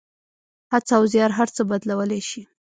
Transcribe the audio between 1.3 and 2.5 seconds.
هر څه بدلولی شي.